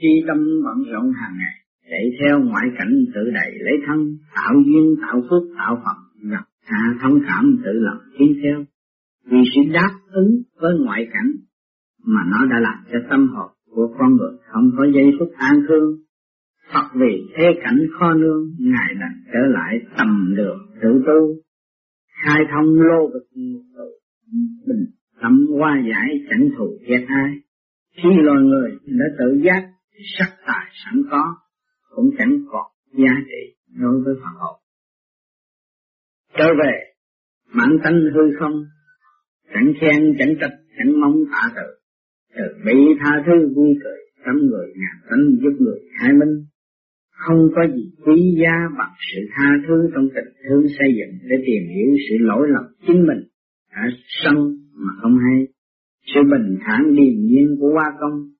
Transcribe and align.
khi 0.00 0.08
tâm 0.26 0.38
bận 0.64 0.92
rộn 0.92 1.12
hàng 1.12 1.34
ngày 1.38 1.56
chạy 1.90 2.10
theo 2.20 2.40
ngoại 2.40 2.66
cảnh 2.78 2.94
tự 3.14 3.30
đầy 3.34 3.50
lấy 3.58 3.74
thân, 3.86 4.16
tạo 4.34 4.54
duyên, 4.66 4.94
tạo 5.02 5.22
phước, 5.30 5.42
tạo 5.58 5.82
phật, 5.84 5.98
nhập 6.22 6.44
hạ 6.64 6.94
thông 7.02 7.20
cảm 7.26 7.58
tự 7.64 7.72
lập 7.72 8.00
tiến 8.18 8.36
theo. 8.42 8.64
Vì 9.30 9.38
sự 9.54 9.72
đáp 9.72 9.90
ứng 10.12 10.42
với 10.60 10.78
ngoại 10.78 11.08
cảnh 11.12 11.30
mà 12.04 12.20
nó 12.30 12.46
đã 12.46 12.60
làm 12.60 12.78
cho 12.92 12.98
tâm 13.10 13.28
hồn 13.28 13.50
của 13.70 13.94
con 13.98 14.16
người 14.16 14.38
không 14.52 14.70
có 14.76 14.86
giây 14.94 15.12
phút 15.18 15.28
an 15.36 15.62
thương. 15.68 15.96
Phật 16.72 16.88
vì 16.94 17.26
thế 17.36 17.44
cảnh 17.62 17.78
kho 17.98 18.14
nương, 18.14 18.42
ngài 18.58 18.94
đành 19.00 19.22
trở 19.32 19.40
lại 19.48 19.80
tầm 19.98 20.34
đường 20.36 20.58
tự 20.82 21.02
tu, 21.06 21.34
khai 22.24 22.40
thông 22.50 22.80
lô 22.80 23.08
vực 23.12 23.26
bình 24.66 24.86
tâm 25.22 25.46
qua 25.58 25.82
giải 25.90 26.08
chẳng 26.30 26.48
thù 26.58 26.78
ghét 26.88 27.04
ai 27.08 27.30
khi 27.96 28.08
loài 28.22 28.42
người 28.42 28.70
đã 28.86 29.04
tự 29.18 29.40
giác 29.44 29.68
sắc 30.18 30.36
tài 30.46 30.66
sẵn 30.84 31.02
có, 31.10 31.36
cũng 31.90 32.10
chẳng 32.18 32.38
còn 32.48 32.66
giá 32.92 33.14
trị 33.26 33.56
đối 33.80 34.02
với 34.04 34.14
Phật 34.14 34.38
hồn 34.38 34.60
trở 36.38 36.46
về, 36.62 36.72
mãn 37.52 37.78
tánh 37.84 38.00
hư 38.14 38.36
không, 38.40 38.64
chẳng 39.54 39.72
khen, 39.80 40.16
chẳng 40.18 40.34
trách, 40.40 40.56
chẳng 40.78 41.00
mong 41.00 41.24
tạ 41.32 41.52
tự 41.56 41.76
từ 42.36 42.44
bị 42.64 42.78
tha 43.00 43.22
thứ 43.26 43.54
vui 43.54 43.74
cười 43.84 43.98
tấm 44.26 44.36
người 44.36 44.66
ngàn 44.76 44.96
tánh 45.10 45.24
giúp 45.42 45.56
người 45.60 45.80
khai 45.98 46.12
minh 46.12 46.44
không 47.10 47.38
có 47.54 47.62
gì 47.74 47.92
quý 48.04 48.36
giá 48.42 48.54
bằng 48.78 48.94
sự 49.12 49.20
tha 49.34 49.48
thứ 49.68 49.90
trong 49.94 50.08
tình 50.14 50.32
thương 50.48 50.66
xây 50.78 50.88
dựng 50.98 51.18
để 51.28 51.36
tìm 51.46 51.62
hiểu 51.74 51.90
sự 52.08 52.16
lỗi 52.18 52.48
lầm 52.48 52.64
chính 52.86 53.06
mình 53.06 53.22
đã 53.72 53.82
sân 54.24 54.34
mà 54.74 54.90
không 55.02 55.16
hay. 55.18 55.46
Sự 56.14 56.20
bình 56.30 56.58
thản 56.66 56.94
điềm 56.94 57.16
nhiên 57.28 57.56
của 57.60 57.68
hoa 57.72 57.92
công 58.00 58.30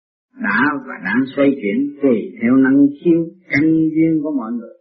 đã 0.43 0.59
và 0.87 0.95
đang 1.05 1.25
xoay 1.37 1.49
chuyển 1.61 1.99
tùy 2.03 2.17
theo 2.43 2.55
năng 2.55 2.87
khiếu 3.05 3.21
căn 3.51 3.65
duyên 3.95 4.21
của 4.23 4.33
mọi 4.39 4.53
người. 4.53 4.77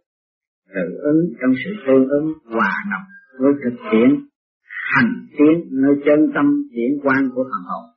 Tự 0.74 0.98
ứng 1.02 1.20
trong 1.40 1.52
sự 1.64 1.70
tương 1.86 2.08
ứng 2.08 2.32
hòa 2.44 2.72
đồng 2.90 3.06
với 3.40 3.52
thực 3.64 3.76
tiễn, 3.92 4.10
hành 4.92 5.12
tiến 5.38 5.68
nơi 5.70 5.94
chân 6.04 6.30
tâm 6.34 6.62
điển 6.70 6.90
quan 7.02 7.30
của 7.34 7.44
thần 7.44 7.62
hồn 7.66 7.96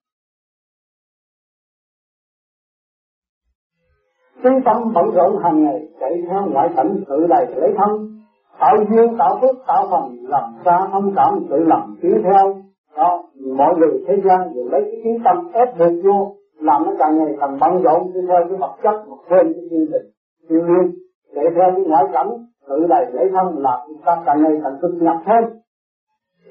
chân 4.44 4.54
tâm 4.66 4.94
bận 4.94 5.06
rộn 5.16 5.44
hàng 5.44 5.64
ngày, 5.64 5.88
chạy 6.00 6.12
theo 6.30 6.46
ngoại 6.52 6.70
cảnh 6.76 7.04
tự 7.08 7.28
đầy 7.30 7.46
lấy 7.56 7.74
thân. 7.78 8.20
Tạo 8.60 8.76
duyên, 8.90 9.18
tạo 9.18 9.40
phước, 9.42 9.56
tạo 9.68 9.88
phần, 9.92 10.18
làm 10.28 10.44
ra 10.66 10.78
thông 10.92 11.14
cảm, 11.16 11.46
tự 11.50 11.58
làm 11.58 11.96
tiến 12.02 12.22
theo. 12.24 12.56
Đó, 12.98 13.24
mọi 13.58 13.76
người 13.78 14.04
thế 14.08 14.14
gian 14.26 14.54
đều 14.56 14.66
lấy 14.72 14.82
cái 14.82 15.02
tiếng 15.04 15.24
tâm 15.24 15.52
ép 15.54 15.78
buộc 15.78 16.04
vô 16.04 16.36
làm 16.60 16.84
nó 16.86 16.92
càng 17.00 17.18
ngày 17.18 17.36
càng 17.40 17.58
bận 17.62 17.84
rộn, 17.84 18.14
đi 18.14 18.22
theo 18.28 18.40
cái 18.50 18.58
vật 18.58 18.76
chất 18.84 18.96
mà 19.10 19.16
quên 19.30 19.54
cái 19.54 19.64
thiên 19.72 19.86
tình 19.92 20.12
thiên 20.50 20.60
nhiên, 20.60 20.96
để 21.36 21.42
theo 21.56 21.72
cái 21.76 21.84
ngoại 21.88 22.04
cảnh 22.14 22.30
tự 22.70 22.86
đầy 22.90 23.06
lễ 23.14 23.24
thân 23.34 23.58
là 23.58 23.86
chúng 23.88 24.02
ta 24.06 24.22
càng 24.26 24.44
ngày 24.44 24.52
càng 24.64 24.78
cực 24.82 24.92
nhập 25.02 25.18
thêm. 25.26 25.44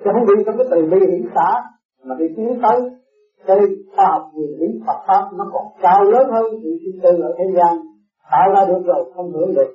Chứ 0.05 0.11
không 0.15 0.27
đi 0.27 0.45
trong 0.47 0.57
cái 0.59 0.67
từ 0.71 0.89
bi 0.91 0.99
hiển 1.07 1.29
xã, 1.35 1.63
mà 2.05 2.15
đi 2.19 2.25
tiến 2.37 2.61
tới 2.63 2.91
cái 3.47 3.59
khoa 3.97 4.07
học 4.07 4.31
nguyên 4.35 4.51
lý 4.61 4.67
Phật 4.87 4.99
pháp 5.07 5.23
nó 5.37 5.45
còn 5.53 5.65
cao 5.83 6.05
lớn 6.05 6.31
hơn 6.31 6.45
sự 6.63 6.71
sinh 6.85 7.01
tư 7.03 7.23
ở 7.23 7.35
thế 7.39 7.45
gian. 7.57 7.79
Tạo 8.31 8.51
ra 8.55 8.65
được 8.65 8.83
rồi, 8.85 9.13
không 9.17 9.33
hưởng 9.33 9.55
được. 9.55 9.71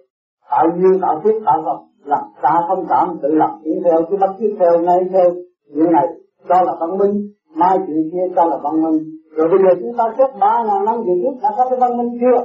Tạo 0.51 0.67
duyên, 0.77 1.01
tạo 1.01 1.21
tiếp 1.23 1.39
tạo 1.45 1.61
vật 1.65 1.79
làm 2.05 2.23
xa 2.43 2.61
không 2.67 2.85
cảm, 2.89 3.19
tự 3.21 3.29
lập 3.31 3.59
tiến 3.63 3.81
theo 3.83 4.01
chứ 4.09 4.17
bắt 4.21 4.29
tiếp 4.39 4.55
theo, 4.59 4.79
ngay 4.81 4.99
theo. 5.11 5.31
Những 5.73 5.91
này, 5.91 6.07
cho 6.49 6.61
là 6.61 6.73
văn 6.79 6.97
minh, 6.97 7.29
mai 7.55 7.77
chuyện 7.87 8.09
kia, 8.11 8.33
cho 8.35 8.45
là 8.45 8.57
văn 8.63 8.81
minh 8.83 9.03
rồi 9.35 9.47
bây 9.51 9.59
giờ 9.63 9.71
chúng 9.81 9.97
ta 9.97 10.03
chết 10.17 10.29
ba 10.39 10.63
ngàn 10.67 10.85
năm 10.85 10.95
về 11.07 11.13
trước 11.21 11.35
đã 11.43 11.49
có 11.57 11.69
cái 11.69 11.79
văn 11.79 11.97
minh 11.97 12.17
chưa? 12.21 12.39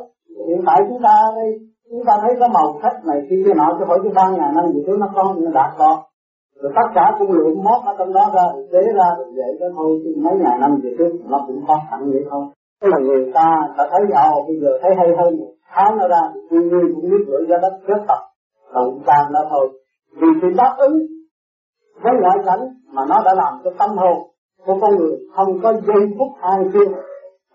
Hiện 0.48 0.62
tại 0.66 0.78
chúng 0.88 1.02
ta 1.02 1.14
đây 1.36 1.50
chúng 1.90 2.04
ta 2.06 2.12
thấy 2.22 2.36
cái 2.40 2.48
màu 2.48 2.78
sắc 2.82 3.06
này 3.06 3.18
khi 3.30 3.36
cái 3.44 3.54
nọ 3.54 3.76
chứ 3.78 3.84
hỏi 3.84 3.98
cái 4.02 4.12
ba 4.14 4.28
ngàn 4.28 4.54
năm 4.56 4.64
về 4.74 4.80
trước 4.86 4.96
nó 4.98 5.08
có, 5.14 5.34
nó 5.38 5.50
đạt 5.50 5.70
có 5.78 6.02
rồi 6.62 6.72
tất 6.74 6.88
cả 6.94 7.16
cũng 7.18 7.32
lượng 7.32 7.64
mót 7.64 7.80
ở 7.84 7.94
trong 7.98 8.12
đó 8.12 8.30
ra 8.34 8.42
rồi 8.52 8.66
chế 8.72 8.92
ra, 8.94 9.08
rồi 9.18 9.32
vậy 9.36 9.56
đó 9.60 9.66
thôi, 9.76 10.00
chứ 10.04 10.10
mấy 10.16 10.34
ngàn 10.42 10.60
năm 10.60 10.80
về 10.82 10.90
trước 10.98 11.12
nó 11.30 11.44
cũng 11.46 11.60
có 11.68 11.78
sẵn 11.90 12.10
vậy 12.10 12.24
thôi. 12.30 12.44
Tức 12.80 12.88
là 12.88 12.98
người 12.98 13.32
ta 13.34 13.68
đã 13.78 13.88
thấy 13.90 14.00
giàu 14.12 14.44
bây 14.46 14.56
giờ 14.60 14.68
thấy 14.82 14.94
hay 14.96 15.08
hơn 15.18 15.40
tháo 15.70 15.96
nó 15.96 16.08
ra, 16.08 16.22
thì 16.34 16.38
tuy 16.50 16.58
nhiên 16.58 16.94
cũng 16.94 17.10
biết 17.10 17.24
lưỡi 17.26 17.46
ra 17.48 17.56
đất 17.62 17.78
rất 17.86 18.02
tập 18.08 18.18
động 18.74 19.00
tan 19.06 19.32
đó 19.32 19.40
thôi. 19.50 19.68
Vì 20.20 20.28
sự 20.42 20.48
đáp 20.56 20.74
ứng 20.78 20.98
với 22.02 22.12
ngoại 22.20 22.38
cảnh 22.46 22.60
mà 22.92 23.02
nó 23.08 23.22
đã 23.24 23.34
làm 23.34 23.54
cho 23.64 23.70
tâm 23.78 23.90
hồn 23.96 24.18
của 24.66 24.78
con 24.80 24.96
người 24.96 25.18
không 25.36 25.60
có 25.62 25.72
giây 25.72 26.06
phút 26.18 26.28
an 26.40 26.70
cư 26.72 26.84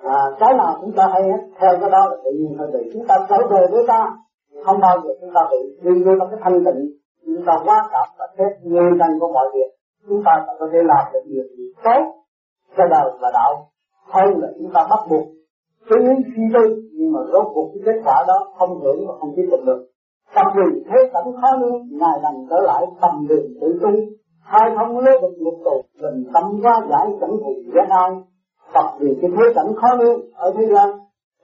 à, 0.04 0.18
cái 0.40 0.54
nào 0.54 0.78
chúng 0.82 0.92
ta 0.92 1.08
hay 1.14 1.24
hết 1.24 1.40
theo 1.60 1.72
cái 1.82 1.90
đó 1.90 2.08
là 2.10 2.16
tự 2.26 2.32
nhiên 2.32 2.56
thôi 2.58 2.68
để 2.74 2.80
chúng 2.94 3.08
ta 3.08 3.16
trở 3.30 3.48
về 3.50 3.68
với 3.72 3.84
ta. 3.88 4.16
Không 4.66 4.80
bao 4.80 5.02
giờ 5.04 5.10
chúng 5.22 5.30
ta 5.36 5.42
bị 5.52 5.58
đi 5.82 6.04
vô 6.04 6.12
trong 6.20 6.30
cái 6.32 6.40
thanh 6.44 6.64
tịnh. 6.66 6.92
Chúng 7.26 7.46
ta 7.46 7.54
quá 7.66 7.90
cảm 7.92 8.08
và 8.18 8.28
xét 8.38 8.52
nguyên 8.64 8.98
nhân 8.98 9.20
của 9.20 9.34
mọi 9.34 9.46
việc. 9.54 9.70
Chúng 10.08 10.24
ta 10.26 10.46
có 10.60 10.70
thể 10.74 10.80
làm 10.84 11.06
được 11.14 11.24
việc 11.28 11.48
gì 11.58 11.64
tốt 11.84 12.02
cho 12.78 12.84
đời 12.88 13.12
và 13.22 13.32
đạo. 13.34 13.70
Hơn 14.08 14.40
là 14.42 14.48
chúng 14.58 14.72
ta 14.74 14.88
bắt 14.90 15.00
buộc 15.10 15.26
cứ 15.90 15.96
những 16.02 16.22
suy 16.36 16.44
tư 16.54 16.90
nhưng 16.94 17.12
mà 17.14 17.20
rốt 17.34 17.48
cuộc 17.54 17.72
cái 17.74 17.82
kết 17.86 18.02
quả 18.06 18.24
đó 18.28 18.48
không 18.60 18.80
hưởng 18.82 19.08
và 19.08 19.14
không 19.20 19.34
tiếp 19.36 19.48
tục 19.52 19.60
được. 19.66 19.88
Tập 20.36 20.46
vì 20.56 20.84
thế 20.90 20.98
cảnh 21.14 21.32
khó 21.42 21.58
lương 21.60 21.82
Ngài 21.92 22.20
đành 22.24 22.46
trở 22.50 22.62
lại 22.62 22.86
tầm 23.02 23.28
đường 23.30 23.48
tự 23.62 23.80
tu 23.82 23.90
Hai 24.44 24.72
thông 24.76 25.00
lối 25.00 25.20
được 25.22 25.34
lục 25.40 25.54
tù 25.66 25.82
Bình 26.02 26.24
tâm 26.34 26.44
quá 26.64 26.82
giải 26.90 27.08
chẳng 27.22 27.38
thù 27.44 27.54
ghét 27.74 27.88
ai. 27.90 28.12
Phật 28.74 28.88
vì 29.00 29.18
cái 29.22 29.32
thế 29.38 29.44
cảnh 29.56 29.76
khó 29.76 29.96
lương 29.96 30.22
Ở 30.36 30.54
thế 30.58 30.66
gian. 30.66 30.90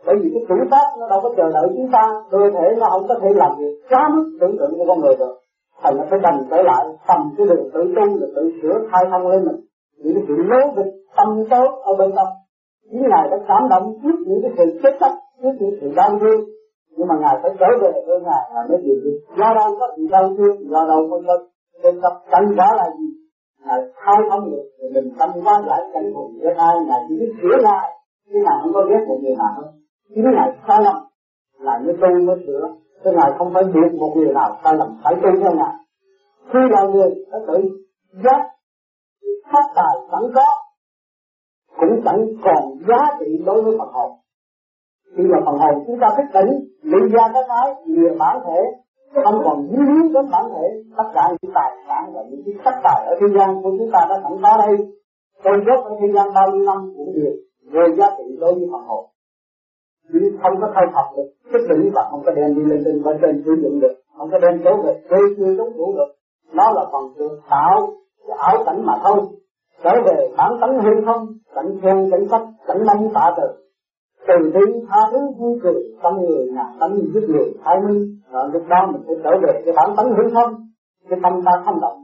Bởi 0.05 0.15
vì 0.21 0.29
cái 0.33 0.43
tuổi 0.49 0.67
tác 0.71 0.87
nó 0.99 1.09
đâu 1.09 1.19
có 1.23 1.29
chờ 1.37 1.51
đợi 1.53 1.67
chúng 1.75 1.89
ta. 1.91 2.13
Cơ 2.31 2.37
thể 2.53 2.75
nó 2.79 2.87
không 2.89 3.07
có 3.07 3.15
thể 3.21 3.29
làm 3.35 3.51
việc 3.57 3.73
quá 3.89 4.09
mức 4.15 4.37
tưởng 4.41 4.57
tượng 4.59 4.77
của 4.77 4.85
con 4.87 4.99
người 4.99 5.15
được. 5.19 5.35
Thành 5.81 5.97
nó 5.97 6.03
phải 6.09 6.19
đành 6.19 6.43
trở 6.51 6.61
lại 6.61 6.85
tầm 7.07 7.33
cái 7.37 7.47
đường 7.47 7.69
tự 7.73 7.93
tu 7.95 8.05
là 8.19 8.27
tự 8.35 8.51
sửa 8.61 8.79
khai 8.91 9.05
thông 9.11 9.27
lên 9.27 9.45
mình. 9.45 9.59
Những 9.97 10.13
cái 10.15 10.23
sự 10.27 10.35
lố 10.37 10.71
bịch 10.75 10.93
tâm 11.17 11.43
tốt 11.49 11.81
ở 11.83 11.95
bên 11.95 12.11
trong. 12.15 12.27
Những 12.91 13.01
ngài 13.01 13.29
đã 13.31 13.37
cảm 13.47 13.69
động 13.69 13.93
trước 14.03 14.15
những 14.27 14.41
cái 14.41 14.51
sự 14.57 14.79
chết 14.83 14.97
chóc 14.99 15.11
trước 15.41 15.51
những 15.59 15.77
sự 15.81 15.91
đau 15.95 16.19
thương. 16.19 16.41
Nhưng 16.97 17.07
mà 17.07 17.15
ngài 17.21 17.39
phải 17.41 17.51
trở 17.59 17.67
về 17.81 17.91
với 18.07 18.21
ngài 18.21 18.43
là 18.53 18.61
mới 18.69 18.77
điều 18.83 18.95
được 19.03 19.19
do 19.37 19.53
đâu 19.55 19.75
có 19.79 19.87
sự 19.97 20.07
đau 20.11 20.33
thương, 20.37 20.69
do 20.69 20.85
đâu 20.87 21.07
có 21.11 21.19
có 21.83 21.91
tập 22.01 22.21
tâm 22.31 22.43
cảnh 22.45 22.55
quả 22.57 22.75
là 22.75 22.89
gì? 22.97 23.05
Là 23.65 23.75
khai 23.95 24.15
thông 24.29 24.51
được 24.51 24.63
mình 24.93 25.13
tâm 25.19 25.29
quan 25.43 25.65
lại 25.65 25.81
cảnh 25.93 26.11
cùng 26.15 26.39
với 26.41 26.53
ai 26.53 26.75
là 26.87 27.05
chỉ 27.07 27.15
biết 27.19 27.31
sửa 27.41 27.57
lại. 27.61 27.91
Chứ 28.29 28.39
nào 28.45 28.59
không 28.61 28.73
có 28.73 28.81
ghét 28.89 29.05
một 29.07 29.19
người 29.21 29.35
nào 29.35 29.53
hết. 29.57 29.71
Chính 30.15 30.31
ngài 30.35 30.49
sai 30.67 30.81
lầm. 30.83 30.95
Là 31.59 31.79
như 31.83 31.93
tu 32.01 32.25
mới 32.25 32.35
sửa. 32.47 32.67
Chứ 33.03 33.11
này 33.11 33.31
không 33.37 33.51
phải 33.53 33.63
biết 33.63 33.97
một 33.99 34.13
người 34.15 34.33
nào 34.33 34.57
sai 34.63 34.73
lầm. 34.75 34.87
Phải 35.03 35.15
tu 35.15 35.29
theo 35.41 35.53
ngài. 35.55 35.75
Khi 36.53 36.59
là 36.69 36.83
người 36.83 37.09
đã 37.31 37.37
tự 37.47 37.57
giác, 38.23 38.41
phát 39.51 39.65
tài, 39.75 39.95
sẵn 40.11 40.21
có, 40.35 40.45
cũng 41.79 42.01
chẳng 42.05 42.25
còn 42.43 42.63
giá 42.87 43.17
trị 43.19 43.43
đối 43.45 43.61
với 43.63 43.75
Phật 43.79 43.89
hồn. 43.93 44.11
Khi 45.17 45.23
mà 45.23 45.37
phần 45.45 45.57
hồn 45.57 45.83
chúng 45.87 45.99
ta 46.01 46.07
thức 46.17 46.23
tỉnh, 46.33 46.49
lý 46.81 47.09
ra 47.11 47.23
cái 47.33 47.43
nói 47.47 47.75
lìa 47.85 48.17
bản 48.19 48.39
thể 48.45 48.59
không 49.23 49.41
còn 49.45 49.67
dính 49.69 49.85
líu 49.87 50.13
đến 50.13 50.31
bản 50.31 50.45
thể 50.53 50.83
tất 50.97 51.07
cả 51.13 51.21
những 51.41 51.51
tài 51.55 51.71
sản 51.87 52.11
và 52.13 52.21
những 52.29 52.41
cái 52.45 52.55
sắc 52.65 52.79
tài 52.83 53.05
ở 53.05 53.15
thế 53.19 53.27
gian 53.35 53.63
của 53.63 53.71
chúng 53.77 53.89
ta 53.93 53.99
đã 54.09 54.15
sẵn 54.23 54.33
có 54.43 54.57
đây. 54.57 54.77
Tôi 55.43 55.53
rốt 55.67 55.85
ở 55.85 55.91
thế 56.01 56.07
gian 56.15 56.33
bao 56.35 56.51
nhiêu 56.51 56.65
năm 56.65 56.93
cũng 56.97 57.13
được, 57.15 57.35
về 57.71 57.95
giá 57.97 58.09
trị 58.17 58.37
đối 58.39 58.53
với 58.53 58.67
phần 58.71 58.81
hồn 58.87 59.05
vì 60.13 60.19
không 60.41 60.61
có 60.61 60.71
thay 60.75 60.85
thập 60.93 61.05
được 61.17 61.29
chất 61.51 61.61
lượng 61.69 61.89
và 61.93 62.07
không 62.11 62.21
có 62.25 62.31
đem 62.31 62.55
đi 62.55 62.61
lên 62.65 62.81
trên 62.85 63.03
bên 63.03 63.17
trên 63.21 63.43
sử 63.45 63.51
dụng 63.61 63.79
được, 63.79 63.93
không 64.17 64.29
có 64.31 64.39
đem 64.39 64.61
trở 64.63 64.75
về 64.83 65.01
thuê 65.09 65.19
chưa 65.37 65.55
đúng 65.57 65.77
đủ 65.77 65.93
được. 65.97 66.15
Nó 66.53 66.71
là 66.71 66.85
phần 66.91 67.03
được 67.17 67.39
tạo 67.49 67.93
cái 68.27 68.37
ảo 68.37 68.63
cảnh 68.65 68.85
mà 68.85 68.93
thôi. 69.03 69.19
Trở 69.83 69.91
về 70.05 70.29
bản 70.37 70.57
tánh 70.61 70.79
hư 70.79 70.91
không, 71.05 71.27
cảnh 71.55 71.79
khen 71.81 72.11
cảnh 72.11 72.27
sách 72.31 72.41
cảnh 72.67 72.85
mong 72.85 73.09
tạ 73.13 73.33
từ 73.37 73.47
từ 74.29 74.51
bi, 74.53 74.71
tha 74.89 74.99
thứ 75.11 75.19
vui 75.37 75.59
cười 75.63 75.83
tâm 76.03 76.13
người 76.21 76.47
ngàn 76.53 76.77
tâm 76.79 76.91
giúp 77.13 77.23
người, 77.27 77.53
thái 77.63 77.75
minh. 77.87 78.19
Và 78.31 78.49
lúc 78.53 78.63
đó 78.69 78.87
mình 78.91 79.01
sẽ 79.07 79.13
trở 79.23 79.31
về 79.43 79.61
cái 79.65 79.73
bản 79.77 79.95
tánh 79.97 80.09
hư 80.09 80.23
không 80.33 80.53
cái 81.09 81.19
tâm 81.23 81.41
ta 81.45 81.51
không 81.65 81.79
động. 81.81 81.99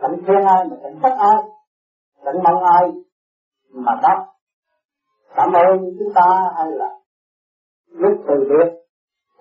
Cảnh 0.00 0.16
khen 0.26 0.44
ai 0.44 0.64
mà 0.70 0.76
cảnh 0.82 0.98
trách 1.02 1.16
ai. 1.18 1.36
Cảnh 2.24 2.36
mong 2.44 2.62
ai 2.62 2.92
mà 3.72 3.92
đáp. 4.02 4.26
Cảm 5.36 5.52
ơn 5.52 5.78
chúng 5.98 6.12
ta 6.14 6.50
hay 6.56 6.66
là 6.70 6.90
lúc 7.90 8.12
từ 8.28 8.34
biệt, 8.48 8.72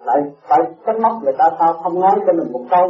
lại 0.06 0.22
phải 0.42 0.60
trách 0.86 1.00
móc 1.02 1.24
người 1.24 1.34
ta 1.38 1.50
sao 1.60 1.74
không 1.74 2.00
nói 2.00 2.20
cho 2.28 2.34
mình 2.34 2.52
một 2.52 2.66
câu. 2.70 2.88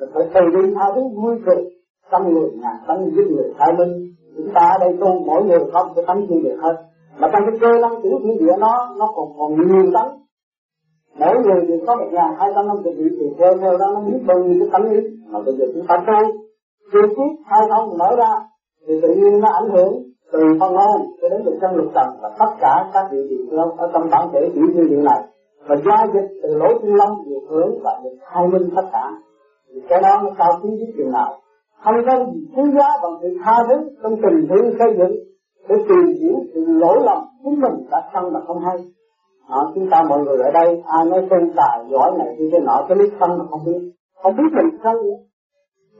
Mình 0.00 0.10
phải 0.14 0.22
từ 0.34 0.40
bi, 0.54 0.74
tha 0.74 0.84
thứ 0.94 1.00
vui 1.22 1.36
cười 1.46 1.64
tâm 2.10 2.22
người 2.28 2.50
ngàn 2.54 2.76
tâm 2.86 2.96
giúp 3.16 3.24
người, 3.30 3.54
thái 3.58 3.72
minh. 3.78 4.14
Chúng 4.36 4.54
ta 4.54 4.68
ở 4.68 4.78
đây 4.78 4.96
tu, 5.00 5.24
mỗi 5.26 5.44
người 5.44 5.58
có 5.72 5.84
một 5.84 5.92
cái 5.96 6.04
tánh 6.06 6.26
riêng 6.26 6.42
biệt 6.42 6.56
hết 6.62 6.76
mà 7.20 7.28
trong 7.32 7.42
cái 7.46 7.58
cơ 7.60 7.68
năng 7.82 8.02
tiểu 8.02 8.12
thiên 8.24 8.38
địa 8.38 8.56
nó 8.58 8.94
nó 8.98 9.12
còn 9.16 9.28
còn 9.38 9.50
nhiều 9.54 9.90
tánh. 9.94 10.18
Mỗi 11.18 11.34
người 11.44 11.66
đều 11.68 11.78
có 11.86 11.96
một 11.96 12.08
ngàn 12.12 12.34
hai 12.38 12.50
trăm 12.54 12.66
năm 12.66 12.76
mươi 12.84 12.94
vị 12.98 13.04
thì 13.20 13.26
theo 13.38 13.52
theo 13.60 13.78
đó, 13.78 13.86
nó 13.94 14.00
biết 14.00 14.18
bao 14.26 14.38
nhiêu 14.38 14.56
cái 14.60 14.68
tánh 14.72 14.92
ý 14.92 15.00
mà 15.30 15.38
bây 15.46 15.54
giờ 15.56 15.64
chúng 15.74 15.86
ta 15.88 15.96
tu 16.06 16.38
chưa 16.92 17.06
tiếp 17.16 17.42
hai 17.46 17.60
thông 17.70 17.98
mở 17.98 18.16
ra, 18.16 18.32
thì 18.86 19.00
tự 19.02 19.08
nhiên 19.08 19.40
nó 19.40 19.48
ảnh 19.48 19.70
hưởng 19.70 20.02
từ 20.32 20.38
phân 20.60 20.72
hồn 20.74 21.00
cho 21.22 21.28
đến 21.28 21.42
được 21.44 21.58
chân 21.60 21.76
lục 21.76 21.86
trần 21.94 22.06
và 22.22 22.30
tất 22.38 22.50
cả 22.60 22.90
các 22.94 23.04
địa 23.12 23.22
vị 23.30 23.36
ở 23.76 23.90
trong 23.92 24.10
bản 24.10 24.28
thể 24.32 24.50
tiểu 24.54 24.64
thiên 24.74 24.88
địa 24.88 25.02
này 25.02 25.22
và 25.68 25.76
gia 25.86 26.06
dịch 26.14 26.28
từ 26.42 26.48
lỗ 26.54 26.68
chân 26.82 26.94
lông 26.94 27.24
được 27.30 27.46
hướng 27.48 27.78
và 27.82 28.00
được 28.04 28.16
khai 28.32 28.48
minh 28.48 28.70
tất 28.76 28.86
cả, 28.92 29.10
thì 29.68 29.80
cái 29.88 30.02
đó 30.02 30.20
nó 30.22 30.30
cao 30.38 30.52
quý 30.62 30.70
biết 30.70 30.92
chừng 30.98 31.10
nào. 31.10 31.34
Không 31.84 31.94
có 32.06 32.24
gì 32.32 32.46
quý 32.56 32.62
giá 32.78 32.88
bằng 33.02 33.12
sự 33.22 33.28
tha 33.44 33.52
thứ 33.68 33.74
trong 34.02 34.16
tình 34.22 34.46
thương 34.48 34.74
xây 34.78 34.96
dựng 34.98 35.16
để 35.68 35.76
tìm 35.88 36.06
hiểu 36.20 36.36
sự 36.54 36.64
lỗi 36.66 36.98
lầm 37.04 37.18
chính 37.44 37.60
mình 37.60 37.86
đã 37.90 38.10
thân 38.12 38.32
mà 38.32 38.40
không 38.46 38.58
hay. 38.58 38.76
À, 39.48 39.58
chúng 39.74 39.90
ta 39.90 40.02
mọi 40.08 40.18
người 40.24 40.38
ở 40.38 40.50
đây 40.50 40.82
ai 40.86 41.04
nói 41.06 41.26
tu 41.30 41.36
tài 41.56 41.84
giỏi 41.90 42.12
này 42.18 42.34
thì 42.38 42.44
cái 42.52 42.60
nọ 42.60 42.84
cái 42.88 42.98
lý 42.98 43.04
thân 43.20 43.38
mà 43.38 43.44
không 43.50 43.60
biết. 43.66 43.92
Không 44.22 44.36
biết 44.36 44.48
mình 44.56 44.78
thân. 44.82 44.96
Nữa 45.02 45.18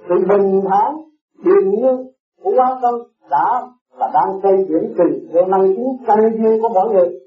sự 0.09 0.15
bình 0.29 0.61
thản 0.71 0.97
điềm 1.45 1.71
nhiên 1.71 2.07
của 2.43 2.53
quá 2.57 2.79
tâm 2.83 2.95
đã 3.31 3.63
và 3.99 4.11
đang 4.15 4.41
xây 4.43 4.67
dựng 4.69 4.95
trình 4.99 5.29
theo 5.33 5.47
năng 5.47 5.77
kiến 5.77 5.97
căn 6.07 6.19
duyên 6.39 6.63
của 6.63 6.69
mỗi 6.69 6.93
người. 6.93 7.21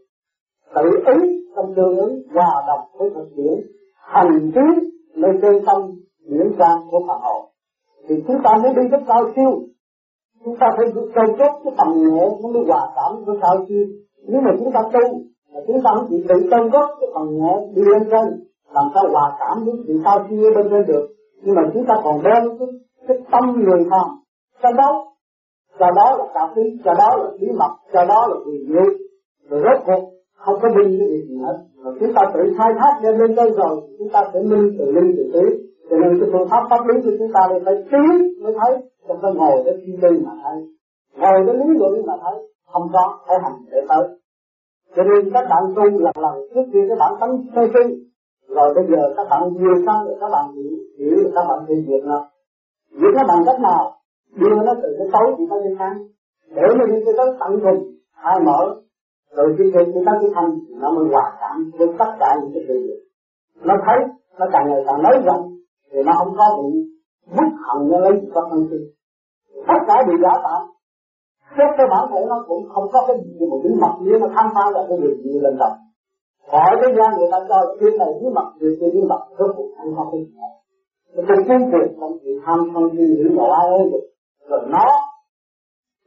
Tự 0.75 0.89
ý 1.22 1.42
trong 1.56 1.74
tương 1.75 1.98
ứng 1.98 2.22
hòa 2.34 2.63
đồng 2.68 3.00
với 3.00 3.10
thực 3.10 3.30
tiễn 3.36 3.72
hành 3.95 4.51
tiến 4.56 4.89
nơi 5.16 5.31
chân 5.42 5.66
tâm 5.66 5.81
diễn 6.30 6.51
ra 6.57 6.75
của 6.92 7.00
phật 7.07 7.19
hồn 7.22 7.45
thì 8.07 8.24
chúng 8.27 8.38
ta 8.44 8.57
mới 8.63 8.74
đi 8.74 8.81
rất 8.92 9.01
cao 9.07 9.24
siêu 9.36 9.62
chúng 10.45 10.57
ta 10.59 10.67
phải 10.77 10.85
cầu 11.15 11.25
chốt 11.39 11.51
cái 11.63 11.73
tầm 11.77 11.88
nhẹ 11.97 12.29
nó 12.41 12.49
mới 12.49 12.63
hòa 12.67 12.89
cảm 12.95 13.23
với 13.25 13.38
sao 13.41 13.65
siêu 13.69 13.85
nếu 14.27 14.41
mà 14.41 14.51
chúng 14.59 14.71
ta 14.71 14.81
tu 14.93 14.99
mà 15.53 15.59
chúng 15.67 15.81
ta 15.83 15.91
không 15.95 16.07
chỉ 16.09 16.25
tự 16.29 16.35
tâm 16.51 16.69
gốc 16.69 16.89
cái 16.99 17.09
phần 17.13 17.38
nhẹ 17.38 17.53
đi 17.75 17.81
lên 17.81 18.03
trên 18.11 18.43
làm 18.73 18.85
sao 18.93 19.03
hòa 19.11 19.38
cảm 19.39 19.65
với 19.65 19.73
sự 19.88 20.01
sao 20.03 20.25
siêu 20.29 20.51
bên 20.55 20.67
trên 20.69 20.85
được. 20.88 21.07
Nhưng 21.43 21.55
mà 21.55 21.61
chúng 21.73 21.85
ta 21.85 21.93
còn 22.03 22.23
đem 22.23 22.57
cái, 22.59 22.67
cái 23.07 23.17
tâm 23.31 23.63
người 23.65 23.85
tham 23.89 24.07
cho 24.63 24.71
đó 24.71 25.05
cho 25.79 25.91
đó 25.95 26.17
là 26.17 26.25
cao 26.33 26.49
quý 26.55 26.63
cho 26.85 26.93
đó 26.93 27.17
là 27.17 27.29
bí 27.41 27.47
mật 27.57 27.71
cho 27.93 28.05
đó 28.05 28.27
là 28.27 28.35
quyền 28.45 28.75
lực. 28.75 28.97
Rồi 29.49 29.61
rốt 29.63 29.83
cuộc 29.85 30.11
không 30.45 30.59
có 30.61 30.69
minh 30.69 30.97
cái 30.99 31.07
việc 31.11 31.25
gì 31.29 31.38
hết 31.45 31.57
rồi 31.83 31.93
chúng 31.99 32.13
ta 32.13 32.21
tự 32.33 32.39
khai 32.57 32.69
thác 32.79 32.99
đem 33.03 33.17
lên 33.19 33.35
trên 33.35 33.53
rồi 33.53 33.81
chúng 33.99 34.09
ta 34.13 34.23
sẽ 34.33 34.39
minh 34.39 34.75
từ 34.79 34.85
linh 34.91 35.15
từ 35.17 35.31
trí 35.33 35.61
cho 35.91 35.97
nên 35.97 36.19
cái 36.19 36.29
phương 36.33 36.49
pháp 36.49 36.63
pháp 36.69 36.88
lý 36.88 37.01
của 37.03 37.15
chúng 37.19 37.31
ta 37.33 37.41
đây 37.49 37.59
phải 37.65 37.75
tiến 37.91 38.43
mới 38.43 38.53
thấy 38.59 38.71
không 39.07 39.17
phải 39.21 39.31
ngồi 39.33 39.63
để 39.65 39.71
suy 39.85 39.93
tư 40.01 40.09
mà 40.25 40.31
thấy. 40.43 40.57
Ngồi 41.17 41.38
để 41.47 41.53
lý 41.53 41.77
luận 41.79 41.93
mà 42.07 42.13
thấy, 42.23 42.35
không 42.71 42.88
có 42.93 43.19
phải 43.27 43.38
hành 43.43 43.57
để 43.71 43.81
tới. 43.89 44.03
Cho 44.95 45.03
nên 45.03 45.33
các 45.33 45.45
bạn 45.49 45.63
tu 45.75 45.83
lần 45.83 46.15
lần 46.25 46.35
trước 46.53 46.65
kia 46.73 46.85
các 46.89 46.97
bạn 46.99 47.13
tánh 47.19 47.38
sơ 47.55 47.61
suy 47.73 47.85
rồi 48.47 48.73
bây 48.75 48.85
giờ 48.91 49.13
các 49.17 49.27
bạn 49.29 49.41
nhiều 49.53 49.75
sang 49.85 50.05
rồi 50.05 50.17
các 50.21 50.29
bạn 50.31 50.45
hiểu 50.55 50.71
hiểu 50.99 51.15
rồi 51.23 51.31
các 51.35 51.45
bạn 51.49 51.59
sẽ 51.67 51.75
việc 51.88 52.03
nào 52.05 52.31
việc 52.91 53.13
nó 53.15 53.23
bằng 53.27 53.43
cách 53.45 53.59
nào? 53.61 53.97
Đưa 54.35 54.55
nó 54.65 54.73
từ 54.83 54.95
cái 54.97 55.07
tối 55.13 55.35
chúng 55.38 55.47
ta 55.49 55.55
đi 55.63 55.75
sáng 55.79 55.97
để 56.55 56.61
mà 56.79 56.85
đi 56.85 56.99
tới 57.17 57.25
tận 57.39 57.59
cùng, 57.63 57.93
hai 58.13 58.39
mở. 58.39 58.75
Rồi 59.35 59.55
khi 59.57 59.63
khi 59.73 59.91
chúng 59.93 60.05
ta 60.05 60.11
cái 60.21 60.29
thanh 60.35 60.49
nó 60.81 60.91
mới 60.91 61.05
hòa 61.11 61.38
cảm 61.41 61.71
với 61.77 61.88
tất 61.99 62.11
cả 62.19 62.35
những 62.41 62.51
cái 62.53 62.63
sự 62.67 62.73
việc 62.88 63.01
nó 63.63 63.75
thấy, 63.85 63.97
nó 64.39 64.45
càng 64.51 64.69
ngày 64.69 64.83
càng 64.88 65.03
nói 65.03 65.21
rộng 65.25 65.51
thì 65.91 65.99
nó 66.05 66.11
không 66.19 66.33
có 66.38 66.45
bị 66.57 66.69
bất 67.38 67.49
hận 67.65 67.89
nó 67.89 67.97
lấy 67.99 68.13
các 68.33 68.43
thân 68.49 68.67
sinh 68.69 68.85
tất 69.67 69.79
cả 69.88 69.95
bị 70.07 70.13
giả 70.23 70.33
tạo. 70.43 70.61
Xét 71.57 71.69
cái 71.77 71.88
bản 71.91 72.03
thể 72.11 72.25
nó 72.29 72.45
cũng 72.47 72.69
không 72.73 72.88
có 72.93 72.99
cái 73.07 73.17
gì 73.23 73.45
một 73.49 73.59
cái 73.63 73.73
mặt 73.81 73.93
nếu 74.01 74.19
mà 74.19 74.27
tham 74.35 74.47
phá 74.55 74.71
là 74.73 74.85
cái 74.89 74.97
điều 75.01 75.15
gì 75.23 75.39
lên 75.39 75.57
đầu 75.59 75.73
hỏi 76.51 76.71
cái 76.81 76.93
gian 76.97 77.19
người 77.19 77.29
ta 77.31 77.38
cho 77.49 77.75
chuyện 77.79 77.97
này 77.97 78.07
dưới 78.21 78.31
mặt 78.31 78.47
việc 78.59 78.77
kia 78.79 78.89
dưới 78.93 79.03
mặt 79.09 79.21
rốt 79.39 79.49
cuộc 79.57 79.69
không 79.77 79.93
có 79.97 80.09
cái 80.11 80.21
gì 80.25 80.33
hết. 80.39 80.53
Nó 81.15 81.23
trong 81.27 81.45
kiếm 81.47 81.71
tiền 81.71 81.99
không 81.99 82.17
chuyện 82.23 82.38
tham 82.45 82.59
không 82.73 82.89
gì 82.89 83.07
giữ 83.17 83.35
rõ 83.38 83.45
ai 83.59 83.67
ấy 83.77 83.89
được 83.91 84.05
rồi 84.49 84.59
nó 84.69 84.85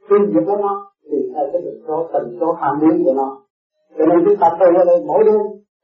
tiêu 0.09 0.19
diệt 0.33 0.43
của 0.47 0.57
nó 0.61 0.91
thì 1.11 1.17
theo 1.33 1.45
cái 1.53 1.61
tần 1.65 1.77
số 1.87 2.07
tình 2.13 2.37
số 2.39 2.55
tham 2.59 2.73
biến 2.81 3.03
của 3.05 3.13
nó. 3.13 3.37
Cho 3.97 4.05
nên 4.05 4.25
chúng 4.25 4.37
ta 4.39 4.47
tôi 4.59 4.69
ở 4.77 4.85
đây 4.85 5.03
mỗi 5.07 5.23
đêm, 5.25 5.41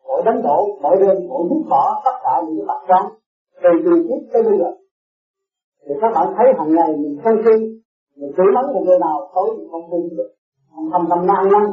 mỗi 0.08 0.22
đánh 0.26 0.42
đổ 0.44 0.68
mỗi 0.82 0.96
đêm, 1.00 1.28
mỗi 1.30 1.44
hút 1.50 1.64
bỏ 1.70 2.02
tất 2.06 2.16
cả 2.24 2.42
những 2.46 2.58
cái 2.58 2.66
tập 2.68 2.80
quán 2.88 3.14
từ 3.64 3.70
từ 3.86 3.92
trước 4.08 4.22
tới 4.34 4.44
bây 4.44 4.58
giờ. 4.60 4.72
Thì 5.86 5.94
các 6.02 6.12
bạn 6.16 6.34
thấy 6.38 6.48
hàng 6.58 6.76
ngày 6.76 6.90
mình 6.98 7.18
sân 7.24 7.36
si, 7.46 7.56
mình 8.18 8.32
chửi 8.38 8.46
mắng 8.56 8.74
một 8.74 8.82
người 8.86 9.00
nào, 9.00 9.32
tối 9.36 9.48
mình 9.58 9.68
không 9.72 9.86
tin 9.92 10.18
được. 10.18 10.32
Không 10.76 10.90
thầm 10.92 11.06
thầm 11.10 11.28
nan 11.28 11.52
năng 11.52 11.72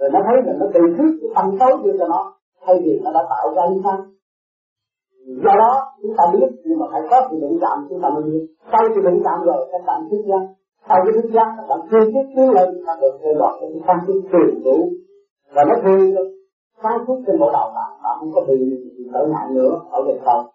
rồi 0.00 0.10
nó 0.12 0.20
thấy 0.26 0.36
là 0.46 0.52
nó 0.60 0.66
từ 0.74 0.80
trước 0.96 1.10
cái 1.20 1.30
tâm 1.34 1.46
tối 1.60 1.72
đưa 1.84 1.98
cho 1.98 2.08
nó, 2.08 2.34
thay 2.66 2.76
vì 2.84 3.00
nó 3.04 3.10
đã 3.12 3.22
tạo 3.30 3.54
ra 3.54 3.62
ánh 3.62 3.80
sáng. 3.84 4.00
Do 5.44 5.52
đó, 5.62 5.72
chúng 6.02 6.14
ta 6.18 6.24
biết, 6.32 6.50
nhưng 6.64 6.78
mà 6.78 6.86
phải 6.92 7.02
có 7.10 7.28
sự 7.30 7.36
định 7.40 7.58
cảm 7.60 7.86
chúng 7.88 8.00
ta 8.02 8.08
mới 8.10 8.22
biết 8.22 8.46
sau 8.72 8.80
sự 8.94 9.00
định 9.00 9.20
cảm 9.24 9.42
rồi, 9.44 9.68
các 9.72 9.82
bạn 9.86 10.08
thức 10.10 10.22
giác. 10.28 10.44
Sau 10.88 10.98
cái 11.04 11.12
thức 11.14 11.28
giác, 11.34 11.54
các 11.56 11.66
bạn 11.68 11.80
chưa 11.90 12.04
biết 12.14 12.26
tiến 12.36 12.50
lên 12.50 12.68
các 12.74 12.82
bạn 12.86 12.98
được 13.00 13.18
theo 13.22 13.34
dõi 13.38 13.52
cái 13.60 13.70
sáng 13.86 14.00
suốt 14.06 14.20
tuyệt 14.32 14.64
đủ. 14.64 14.76
Và 15.54 15.64
nó 15.68 15.74
thường 15.84 16.14
sáng 16.82 17.04
suốt 17.06 17.18
trên 17.26 17.38
bộ 17.40 17.50
đầu 17.52 17.68
bạn 17.74 17.90
bạn 18.02 18.16
không 18.20 18.32
có 18.34 18.40
bị 18.48 18.56
trở 19.12 19.26
ngại 19.26 19.46
nữa 19.50 19.80
ở 19.90 20.02
về 20.06 20.20
sau 20.24 20.52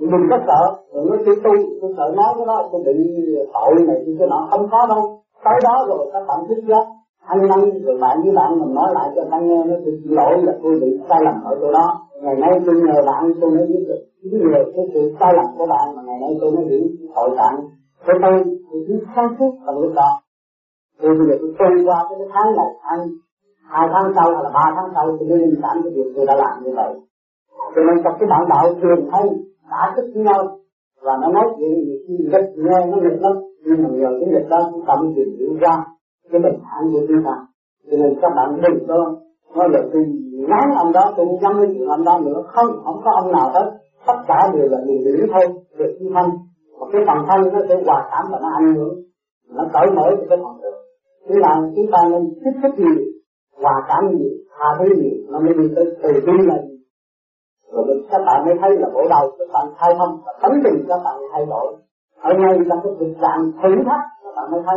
mình 0.00 0.26
có 0.30 0.38
sợ 0.46 0.62
đừng 0.94 1.06
nói 1.08 1.18
tôi 1.26 1.36
tu 1.44 1.52
tôi 1.80 1.94
sợ 1.96 2.12
nói 2.16 2.34
cái 2.36 2.46
đó, 2.46 2.68
tôi 2.72 2.82
bị 2.84 2.94
tội 3.54 3.74
này 3.86 3.96
tôi 4.06 4.16
cái 4.18 4.28
nọ, 4.28 4.48
không 4.50 4.68
có 4.70 4.86
đâu. 4.86 5.20
Tới 5.44 5.60
đó 5.64 5.84
rồi 5.88 6.10
các 6.12 6.22
bạn 6.28 6.38
thích 6.48 6.64
đó 6.68 6.86
ăn 7.26 7.38
năn, 7.48 7.60
rồi 7.84 7.98
bạn 8.00 8.22
với 8.24 8.32
bạn 8.34 8.60
mình 8.60 8.74
nói 8.74 8.88
lại 8.94 9.08
cho 9.16 9.22
ta 9.30 9.38
nghe, 9.38 9.64
nó 9.64 9.74
tôi 9.84 9.94
xin 10.04 10.12
lỗi 10.12 10.42
là 10.42 10.52
tôi 10.62 10.72
bị 10.80 11.00
sai 11.08 11.18
lầm 11.24 11.34
ở 11.44 11.58
chỗ 11.60 11.72
đó. 11.72 11.86
Ngày 12.22 12.36
nay 12.36 12.50
tôi 12.66 12.74
nhờ 12.74 13.02
bạn, 13.06 13.32
tôi 13.40 13.50
mới 13.50 13.66
biết 13.66 13.84
được 13.88 14.00
chính 14.22 14.50
nhờ 14.52 14.64
cái 14.76 14.84
sự 14.94 15.14
sai 15.20 15.32
lầm 15.36 15.46
của 15.58 15.66
bạn, 15.66 15.96
mà 15.96 16.02
ngày 16.06 16.18
nay 16.20 16.38
tôi 16.40 16.50
mới 16.52 16.64
hiểu 16.64 16.84
tội 17.14 17.30
trạng 17.36 17.56
của 18.06 18.12
tôi 18.22 18.44
tôi 18.70 18.80
biết 18.88 19.00
sáng 19.16 19.28
suốt 19.38 19.52
bằng 19.66 19.78
lúc 19.78 19.92
đó. 19.94 20.10
Tôi 21.02 21.14
bây 21.18 21.26
giờ 21.28 21.34
tôi 21.40 21.54
trôi 21.58 21.84
qua 21.86 22.06
cái 22.08 22.28
tháng 22.32 22.56
này 22.56 22.70
ăn 22.80 23.00
hai 23.70 23.88
tháng 23.92 24.12
sau 24.16 24.34
hay 24.34 24.42
là 24.44 24.50
ba 24.54 24.64
tháng 24.76 24.88
sau, 24.94 25.04
tôi 25.18 25.28
mới 25.28 25.38
linh 25.38 25.60
cảm 25.62 25.80
cái 25.82 25.92
việc 25.96 26.12
tôi 26.16 26.26
đã 26.26 26.34
làm 26.36 26.64
như 26.64 26.72
vậy. 26.76 26.92
Cho 27.74 27.82
nên 27.86 28.04
trong 28.04 28.14
cái 28.20 28.28
bản 28.30 28.42
đạo 28.48 28.74
thường 28.82 29.08
thấy 29.12 29.24
đã 29.70 29.92
thức 29.96 30.10
với 30.14 30.24
nhau. 30.24 30.58
Và 31.02 31.12
nó 31.22 31.28
nói 31.28 31.44
chuyện 31.58 31.74
gì 32.08 32.28
rất 32.32 32.44
nghe, 32.56 32.86
nó 32.86 32.96
nghịch 32.96 33.20
lắm. 33.20 33.32
Nhưng 33.64 33.82
mà 33.82 33.88
nhờ 33.92 34.08
cái 34.20 34.28
nghịch 34.32 34.48
đó 34.48 34.68
cũng 34.72 34.84
tạm 34.86 34.98
mới 35.00 35.12
tìm 35.16 35.58
ra 35.60 35.84
cái 36.30 36.40
bình 36.40 36.58
thản 36.64 36.92
của 36.92 37.00
chúng 37.08 37.22
ta. 37.24 37.36
Cho 37.90 37.96
nên 37.96 38.18
các 38.22 38.32
bạn 38.36 38.60
đừng 38.62 38.86
có 38.88 39.16
nói 39.56 39.68
là 39.72 39.80
tôi 39.92 40.06
nói 40.48 40.62
ông 40.76 40.92
đó, 40.92 41.12
tôi 41.16 41.26
không 41.26 41.40
dám 41.42 41.56
nói 41.56 41.66
chuyện 41.74 41.88
ông 41.88 42.04
đó 42.04 42.20
nữa. 42.24 42.42
Không 42.46 42.66
không 42.84 43.00
có 43.04 43.10
ông 43.22 43.32
nào 43.32 43.50
hết. 43.54 43.72
Tất 44.06 44.18
cả 44.28 44.50
đều 44.54 44.68
là 44.68 44.78
người 44.86 44.98
hiểu 44.98 45.26
thôi, 45.32 45.46
được 45.78 45.96
chi 45.98 46.06
thân. 46.14 46.30
Và 46.80 46.86
cái 46.92 47.02
phần 47.06 47.18
thân 47.28 47.52
nó 47.52 47.60
sẽ 47.68 47.82
hòa 47.86 48.08
cảm 48.10 48.24
và 48.32 48.38
nó 48.42 48.48
ảnh 48.58 48.74
hưởng. 48.74 48.94
Nó 49.54 49.64
cởi 49.72 49.86
mở 49.96 50.10
cho 50.10 50.24
cái 50.28 50.38
phần 50.38 50.62
được 50.62 50.76
thế 51.28 51.34
là 51.38 51.60
chúng 51.76 51.86
ta 51.92 51.98
nên 52.10 52.22
tiếp 52.44 52.50
xúc 52.62 52.72
nhiều, 52.78 53.04
hòa 53.62 53.72
cảm 53.88 54.16
nhiều, 54.16 54.30
tha 54.58 54.66
thứ 54.78 54.84
nhiều, 54.96 55.16
nó 55.28 55.40
mới 55.40 55.54
đi 55.54 55.74
tới 55.76 55.84
từ 56.02 56.10
bi 56.26 56.32
là 56.46 56.62
gì? 56.62 56.75
Rồi 57.72 57.84
các 58.10 58.22
bạn 58.26 58.44
mới 58.44 58.54
thấy 58.60 58.70
là 58.78 58.88
bộ 58.94 59.02
đầu 59.10 59.30
các 59.38 59.48
bạn 59.52 59.66
thay 59.76 59.94
thông 59.98 60.20
tấm 60.26 60.34
tánh 60.42 60.60
tình 60.64 60.84
các 60.88 61.00
bạn 61.04 61.16
thay 61.32 61.46
đổi. 61.46 61.76
Ở 62.20 62.30
ngay 62.38 62.58
trong 62.68 62.78
cái 62.84 62.92
thực 62.98 63.14
trạng 63.20 63.52
thử 63.62 63.82
thách 63.86 64.04
các 64.24 64.32
bạn 64.36 64.50
mới 64.50 64.60
thấy 64.66 64.76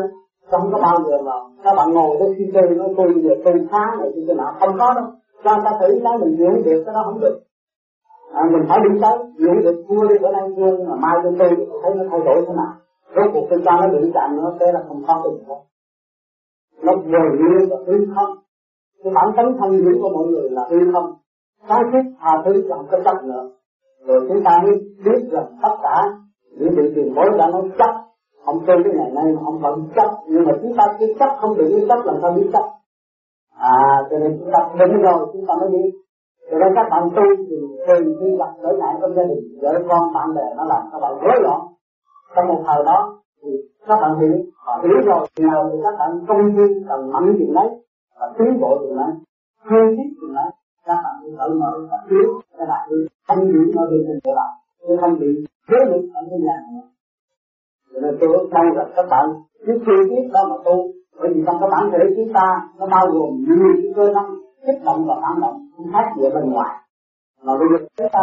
không 0.51 0.71
có 0.71 0.79
bao 0.81 0.99
giờ 1.07 1.17
mà 1.25 1.31
các 1.63 1.73
bạn 1.77 1.93
ngồi 1.93 2.17
với 2.19 2.35
suy 2.37 2.51
tư 2.53 2.75
nói 2.75 2.93
tôi 2.97 3.13
giờ 3.23 3.35
tôi 3.45 3.53
phá 3.71 3.95
này 3.99 4.09
tôi 4.27 4.35
nào? 4.35 4.53
Không 4.59 4.75
có 4.79 4.93
đâu. 4.93 5.05
Cho 5.43 5.55
người 5.55 5.63
ta 5.65 5.71
thử 5.79 5.87
cái 6.03 6.17
mình 6.17 6.35
chịu 6.37 6.63
được 6.65 6.83
cái 6.85 6.95
đó 6.95 7.01
không 7.05 7.19
được. 7.19 7.39
À, 8.33 8.43
mình 8.51 8.65
phải 8.69 8.79
đi 8.83 8.99
tới 9.01 9.17
chịu 9.37 9.53
được 9.63 9.83
vua 9.87 10.07
đi 10.07 10.15
bữa 10.21 10.31
nay 10.31 10.49
vua 10.57 10.83
mà 10.89 10.95
mai 10.95 11.15
tôi 11.23 11.33
tôi 11.39 11.67
thấy 11.83 11.95
nó 11.95 12.03
thay 12.11 12.19
đổi 12.25 12.45
thế 12.47 12.53
nào. 12.53 12.73
Rốt 13.15 13.31
cuộc 13.33 13.47
tôi 13.49 13.61
cho 13.65 13.71
nó 13.71 13.87
đụng 13.87 14.11
chạm 14.13 14.35
nữa 14.35 14.57
thế 14.59 14.65
là 14.71 14.83
không 14.87 15.03
có 15.07 15.21
cái 15.23 15.33
hết 15.47 15.61
nó 16.81 16.95
vừa 16.95 17.29
nhiên 17.39 17.69
và 17.69 17.77
hư 17.87 18.05
không. 18.15 18.37
Cái 19.03 19.13
bản 19.13 19.25
tánh 19.37 19.57
thân 19.59 19.71
dữ 19.71 19.99
của 20.01 20.09
mọi 20.09 20.27
người 20.27 20.49
là 20.49 20.67
hư 20.69 20.91
không 20.93 21.13
sáng 21.67 21.83
suốt 21.91 22.09
tha 22.19 22.31
thứ 22.45 22.63
làm 22.67 22.79
cái 22.91 23.01
chấp 23.05 23.23
nữa. 23.23 23.49
Rồi 24.07 24.25
chúng 24.29 24.43
ta 24.43 24.61
mới 24.63 24.71
biết 25.05 25.29
rằng 25.31 25.45
tất 25.63 25.75
cả 25.83 25.95
những 26.57 26.75
điều 26.75 26.91
tiền 26.95 27.13
bối 27.15 27.25
đã 27.37 27.47
nói 27.47 27.61
chấp, 27.77 27.93
ông 28.45 28.59
tu 28.59 28.73
cái 28.83 28.93
ngày 28.95 29.11
nay 29.11 29.25
mà 29.35 29.41
ông 29.45 29.59
vẫn 29.59 29.87
chấp. 29.95 30.09
Nhưng 30.27 30.43
mà 30.45 30.51
chúng 30.61 30.75
ta 30.77 30.83
cứ 30.99 31.05
chấp 31.19 31.29
không 31.41 31.57
được 31.57 31.67
biết 31.69 31.85
chấp 31.89 31.99
làm 32.05 32.15
sao 32.21 32.31
biết 32.31 32.49
chấp? 32.53 32.63
À 33.57 34.07
cho 34.09 34.17
nên 34.19 34.37
chúng 34.39 34.51
ta 34.53 34.85
đúng 34.85 35.01
rồi, 35.01 35.27
chúng 35.33 35.45
ta 35.47 35.53
mới 35.59 35.69
biết. 35.69 35.91
Cho 36.51 36.57
nên 36.57 36.73
các 36.75 36.87
bạn 36.91 37.09
tu 37.15 37.23
thì 37.49 37.57
thường 37.87 38.15
khi 38.19 38.37
gặp 38.37 38.51
trở 38.63 38.69
ngại 38.79 38.95
trong 39.01 39.15
gia 39.15 39.23
đình, 39.23 39.43
vợ 39.61 39.73
con, 39.89 40.13
bạn 40.13 40.35
bè, 40.35 40.43
nó 40.57 40.63
làm 40.65 40.81
các 40.91 40.99
bạn 41.01 41.13
rối 41.21 41.41
loạn. 41.41 41.61
Trong 42.35 42.47
một 42.47 42.63
thời 42.67 42.83
đó 42.85 43.19
thì 43.43 43.49
các 43.87 43.95
bạn 44.01 44.19
hiểu 44.19 44.37
họ 44.55 44.81
hiểu 44.83 45.01
rồi 45.05 45.27
nào 45.39 45.69
thì 45.71 45.77
các 45.83 45.95
bạn 45.99 46.09
công 46.27 46.55
viên 46.55 46.87
cần 46.89 47.11
mạnh 47.11 47.35
chuyện 47.37 47.53
đấy 47.53 47.69
và 48.19 48.33
tiến 48.37 48.59
bộ 48.61 48.77
chuyện 48.79 48.97
đấy, 48.97 49.13
thương 49.69 49.97
thiết 49.97 50.09
chuyện 50.21 50.33
đấy 50.35 50.51
các 50.89 50.99
bạn 51.03 51.15
sẽ 51.23 51.29
tự 51.39 51.49
mở 51.61 51.71
và 51.91 51.97
thiếu 52.09 52.27
cái 52.57 52.67
đại 52.71 52.87
thanh 53.27 53.41
điển 53.51 53.67
ở 53.81 53.83
bên 53.91 54.01
trên 54.07 54.19
các 54.23 54.35
bạn 54.39 54.51
chứ 54.87 54.93
không 55.01 55.19
bị 55.19 55.29
thế 55.67 55.77
lực 55.89 56.03
ở 56.19 56.21
bên 56.29 56.39
nhà 56.47 56.57
nữa 56.71 56.87
cho 57.91 57.99
nên 58.03 58.17
tôi 58.19 58.29
mong 58.53 58.75
gặp 58.75 58.87
các 58.95 59.05
bạn 59.09 59.25
cứ 59.65 59.73
chi 59.85 59.95
biết 60.09 60.29
đó 60.33 60.41
mà 60.49 60.55
tu. 60.65 60.75
Bởi 61.19 61.29
vì 61.33 61.41
trong 61.45 61.55
cái 61.59 61.69
bản 61.71 61.91
thể 61.91 62.03
chúng 62.15 62.33
ta, 62.33 62.47
nó 62.79 62.85
bao 62.91 63.05
gồm 63.13 63.31
nhiều 63.47 63.73
cái 63.83 63.91
cơ 63.95 64.13
năng, 64.13 64.29
kích 64.65 64.83
động 64.85 65.05
và 65.07 65.15
phản 65.21 65.41
động, 65.41 65.57
không 65.77 65.87
khác 65.93 66.05
gì 66.17 66.23
ở 66.23 66.29
bên 66.35 66.51
ngoài. 66.51 66.75
Mà 67.43 67.53
bây 67.59 67.67
giờ 67.71 67.85
chúng 67.97 68.07
ta 68.13 68.19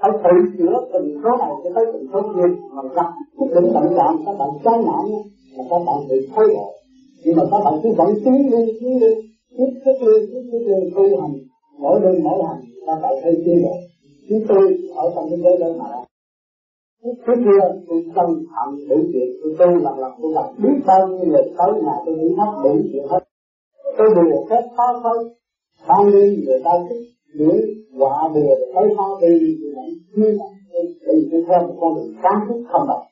phải 0.00 0.10
tự 0.24 0.34
chữa 0.58 0.74
từng 0.92 1.20
số 1.22 1.30
này 1.38 1.52
cho 1.64 1.70
tới 1.74 1.84
từng 1.92 2.06
số 2.12 2.22
kia, 2.34 2.48
mà 2.74 2.82
gặp 2.94 3.08
cái 3.38 3.48
định 3.54 3.70
tận 3.74 3.86
trạng 3.96 4.16
các 4.26 4.34
bạn 4.38 4.48
chán 4.64 4.74
nản 4.86 5.04
là 5.56 5.64
các 5.70 5.80
bạn 5.86 5.98
bị 6.08 6.28
thay 6.36 6.46
đổi 6.48 6.72
nhưng 7.24 7.36
mà 7.36 7.42
các 7.50 7.60
bạn 7.64 7.74
cứ 7.82 7.88
vẫn 7.96 8.14
tiến 8.24 8.50
lên 8.52 8.68
tiến 8.80 9.00
lên, 9.00 9.18
tiếp 9.58 9.70
tiếp 9.84 9.98
lên, 10.00 10.20
tiếp 10.32 10.42
tiếp 10.52 10.64
lên 10.66 10.90
tu 10.94 11.20
hành 11.20 11.32
mỗi 11.80 12.00
đêm 12.00 12.14
mỗi 12.24 12.38
hành 12.48 12.60
ta 12.86 12.92
phải 13.02 13.14
thấy 13.22 13.42
tiến 13.44 13.62
bộ 13.64 13.74
chứ 14.28 14.44
tôi 14.48 14.78
ở 14.96 15.12
trong 15.14 15.24
cái 15.30 15.38
giới 15.42 15.58
đơn 15.58 15.78
mà 15.78 15.84
trước 17.02 17.34
kia 17.44 17.62
tôi 17.88 18.04
tâm 18.14 18.26
thầm 18.52 18.68
đủ 18.88 18.96
chuyện, 19.12 19.28
tôi 19.42 19.54
tu 19.58 19.66
lần 19.66 19.98
lần 19.98 20.12
tôi 20.22 20.32
gặp 20.34 20.46
biết 20.62 20.76
bao 20.86 21.08
nhiêu 21.08 21.26
người 21.26 21.42
tới 21.58 21.82
nhà 21.84 21.92
tôi 22.06 22.14
nghĩ 22.16 22.28
hết 22.38 22.50
đủ 22.64 22.70
chuyện 22.92 23.04
hết. 23.10 23.22
Tôi 23.98 24.08
đùa 24.14 24.44
phép 24.50 24.62
phá 24.76 24.84
phới 25.02 25.18
ban 25.88 26.12
đêm 26.12 26.34
người 26.46 26.60
ta 26.64 26.70
thích 26.88 27.02
đuổi 27.38 27.60
quả 27.98 28.28
đùa 28.34 28.56
tới 28.74 28.84
phá 28.96 29.04
đi 29.20 29.56
thì 29.60 29.68
vẫn 29.76 29.86
chưa 30.16 30.32
bởi 30.72 30.82
vì 31.06 31.28
tôi 31.32 31.44
theo 31.48 31.66
một 31.66 31.74
con 31.80 31.94
đường 31.94 32.14
sáng 32.22 32.40
suốt 32.48 32.62
không 32.72 32.88
đồng. 32.88 33.04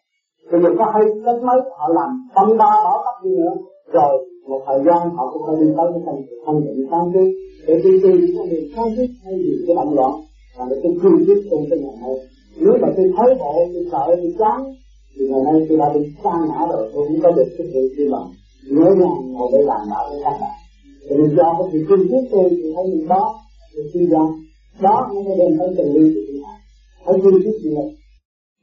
Thì 0.52 0.58
giờ 0.62 0.68
có 0.78 0.84
hay 0.94 1.02
cách 1.24 1.42
mấy 1.42 1.60
họ 1.78 1.88
làm 1.94 2.28
tâm 2.34 2.58
ba 2.58 2.70
bỏ 2.84 3.02
tắt 3.04 3.24
đi 3.24 3.30
nữa, 3.36 3.54
rồi 3.92 4.28
một 4.48 4.60
thời 4.66 4.80
gian 4.86 5.10
họ 5.16 5.24
cũng 5.32 5.42
phải 5.46 5.56
đi 5.60 5.66
tới 5.76 5.86
cái 5.92 6.02
thành 6.06 6.20
thành 6.46 6.58
định 6.64 6.86
tam 6.90 7.04
suốt 7.12 7.28
để 7.66 7.74
đi 7.84 7.90
từ 8.02 8.10
con 8.36 8.48
đường 8.50 8.66
sáng 8.76 8.88
suốt 8.96 9.10
hay 9.24 9.34
gì 9.44 9.52
cái 9.66 9.76
động 9.76 9.94
loạn 9.94 10.14
và 10.56 10.64
để 10.70 10.76
tôi 10.82 10.92
cương 11.02 11.24
quyết 11.26 11.40
trong 11.50 11.64
cái 11.70 11.78
ngày 11.82 11.96
này 12.02 12.14
nếu 12.60 12.72
mà 12.82 12.88
tôi 12.96 13.06
thấy 13.16 13.28
bộ 13.40 13.52
tôi 13.74 13.84
sợ 13.92 14.02
tôi 14.06 14.34
chán 14.38 14.58
thì 15.14 15.22
ngày 15.30 15.42
nay 15.46 15.66
tôi 15.68 15.78
đã 15.78 15.88
bị 15.94 16.00
xa 16.24 16.34
ngã 16.48 16.60
rồi 16.72 16.90
tôi 16.94 17.08
cũng 17.08 17.20
có 17.22 17.30
được 17.30 17.48
cái 17.58 17.66
sự 17.72 17.94
đi 17.96 18.04
bằng 18.12 18.28
nhớ 18.70 18.88
nhàng 19.00 19.32
ngồi 19.32 19.48
để 19.52 19.58
làm 19.62 19.80
đạo 19.90 20.04
với 20.10 20.20
các 20.24 20.36
bạn 20.40 20.56
thì 21.08 21.16
mình 21.16 21.36
do 21.36 21.48
cái 21.58 21.68
sự 21.72 21.78
cương 21.88 22.08
quyết 22.08 22.24
tôi 22.30 22.44
thì 22.50 22.72
thấy 22.74 22.84
mình 22.92 23.08
đó 23.08 23.24
thì 23.74 23.82
suy 23.92 24.06
ra 24.06 24.24
đó 24.80 25.10
nó 25.14 25.20
mới 25.22 25.36
đem 25.38 25.58
tới 25.58 25.68
tình 25.76 25.92
yêu 25.94 26.08
của 26.14 26.20
chúng 26.28 26.42
ta 26.44 26.52
phải 27.04 27.14
cương 27.22 27.42
quyết 27.44 27.56
gì 27.62 27.70
này 27.74 27.88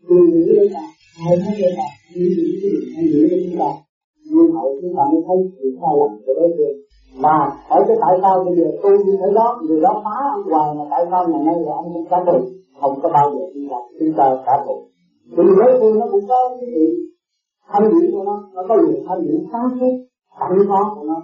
từ 0.09 0.15
những 0.33 0.55
cái 0.57 0.69
ta 0.73 0.83
hai 1.23 1.37
tháng 1.41 1.55
cái 1.59 1.71
ta 1.77 1.87
nghĩ 2.15 2.29
đến 2.37 2.45
cái 2.61 2.71
điều 2.71 2.81
hay 2.95 3.03
những 3.11 3.27
cái 3.29 3.39
chúng 3.43 3.59
ta 3.59 3.84
nhưng 4.31 4.51
hậu 4.55 4.69
chúng 4.81 4.93
ta 4.97 5.03
mới 5.11 5.21
thấy 5.27 5.37
sự 5.57 5.65
sai 5.81 5.93
lầm 5.99 6.11
của 6.25 6.33
đối 6.39 6.49
phương 6.57 6.77
mà 7.23 7.35
hỏi 7.69 7.81
cái 7.87 7.97
tại 8.01 8.13
sao 8.21 8.43
bây 8.45 8.55
giờ 8.57 8.67
tôi 8.83 8.91
như 9.05 9.13
thế 9.21 9.33
đó, 9.35 9.47
người 9.67 9.81
đó 9.81 10.01
phá 10.05 10.17
ông 10.37 10.45
hoài 10.51 10.75
mà 10.77 10.83
tại 10.91 11.05
sao 11.11 11.27
ngày 11.27 11.43
nay 11.45 11.55
là 11.65 11.73
ông 11.75 11.93
không 11.93 12.05
trả 12.09 12.17
thù 12.27 12.37
không 12.81 12.99
có 13.03 13.09
bao 13.13 13.31
giờ 13.33 13.43
chúng 13.53 13.67
ta 13.71 13.77
chúng 13.99 14.13
ta 14.17 14.25
trả 14.45 14.53
thù 14.65 14.75
vì 15.37 15.43
đối 15.59 15.79
phương 15.79 15.99
nó 15.99 16.05
cũng 16.11 16.25
có 16.27 16.57
cái 16.61 16.69
gì? 16.75 16.87
Thanh 17.71 17.89
điển 17.89 18.11
của 18.11 18.23
nó 18.23 18.43
nó 18.53 18.61
có 18.69 18.75
gì 18.87 18.93
thanh 19.07 19.21
điển 19.21 19.45
sáng 19.51 19.69
suốt, 19.79 19.95
sẵn 20.39 20.51
có 20.69 20.95
của 20.95 21.03
nó. 21.07 21.21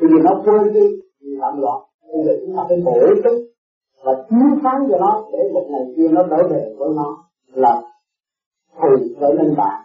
Thì 0.00 0.06
vì 0.10 0.22
nó 0.24 0.42
quên 0.44 0.72
đi, 0.72 0.86
thì 1.20 1.28
làm 1.38 1.60
loạn. 1.60 1.80
Bây 2.12 2.24
giờ 2.24 2.32
chúng 2.40 2.56
ta 2.56 2.62
phải 2.68 2.78
bổ 2.84 2.94
túc 3.24 3.38
và 4.04 4.12
chiếu 4.30 4.48
sáng 4.62 4.88
cho 4.90 4.98
nó 4.98 5.24
để 5.32 5.38
một 5.54 5.66
ngày 5.70 5.94
kia 5.96 6.08
nó 6.10 6.22
trở 6.30 6.48
về 6.50 6.74
với 6.78 6.88
nó, 6.96 7.16
là 7.54 7.82
thù 8.80 8.88
trở 9.20 9.32
nên 9.38 9.56
bạn 9.56 9.80